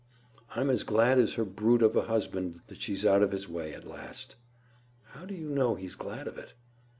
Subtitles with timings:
[0.55, 3.71] I'm as glad as her brute of a husband, that she's out of his way
[3.75, 4.35] at last."
[5.09, 6.55] "How do you know he's glad of it?"